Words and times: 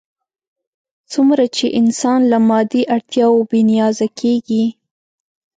څومره 1.11 1.45
چې 1.55 1.65
انسان 1.79 2.19
له 2.31 2.37
مادي 2.49 2.83
اړتیاوو 2.95 3.47
بې 3.49 3.59
نیازه 3.69 4.07
کېږي. 4.19 4.65